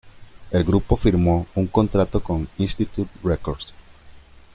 El 0.49 0.63
grupo 0.63 0.97
firmó 0.97 1.45
un 1.53 1.67
contrato 1.67 2.23
con 2.23 2.49
Institute 2.57 3.11
Records. 3.23 3.71